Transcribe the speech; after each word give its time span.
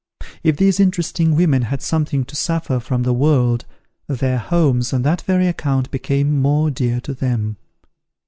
If 0.41 0.57
these 0.57 0.79
interesting 0.79 1.35
women 1.35 1.61
had 1.61 1.79
something 1.79 2.25
to 2.25 2.35
suffer 2.35 2.79
from 2.79 3.03
the 3.03 3.13
world, 3.13 3.65
their 4.07 4.39
homes 4.39 4.93
on 4.93 5.03
that 5.03 5.21
very 5.21 5.45
account 5.45 5.91
became 5.91 6.41
more 6.41 6.71
dear 6.71 6.99
to 7.01 7.13
them. 7.13 7.55